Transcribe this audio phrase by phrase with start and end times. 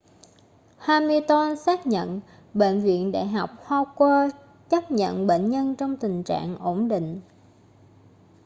[0.77, 2.21] hamilton xác nhận
[2.53, 4.29] bệnh viện đại học howard
[4.69, 7.21] chấp nhận bệnh nhân trong tình trạng ổn định